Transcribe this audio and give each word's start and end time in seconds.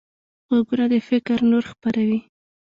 غوږونه 0.47 0.85
د 0.91 0.95
فکر 1.09 1.37
نور 1.51 1.63
خپروي 1.71 2.19